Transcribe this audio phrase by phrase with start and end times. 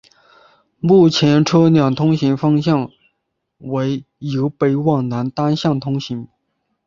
[0.79, 2.89] 目前车辆通行方向
[3.59, 6.27] 为由北往南单向通行。